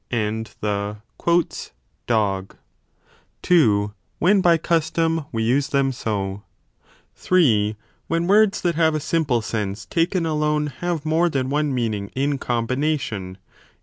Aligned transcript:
and 0.09 0.55
the 0.61 0.97
dog; 2.07 2.57
(2) 3.43 3.93
when 4.17 4.41
by 4.41 4.57
custom 4.57 5.25
we 5.31 5.43
use 5.43 5.67
them 5.67 5.91
so; 5.91 6.41
(3) 7.17 7.75
when 8.07 8.25
words 8.25 8.61
that 8.61 8.73
have 8.73 8.95
a 8.95 8.99
simple 8.99 9.43
sense 9.43 9.85
taken 9.85 10.25
alone 10.25 10.65
have 10.79 11.05
more 11.05 11.29
than 11.29 11.51
one 11.51 11.71
meaning 11.71 12.07
in 12.15 12.39
com 12.39 12.63
1 12.65 12.77
Cf. 12.79 12.81
PI. 12.81 12.87
Euthyd. 13.15 13.35